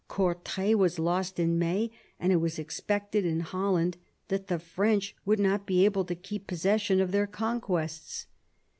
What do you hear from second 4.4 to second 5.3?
the French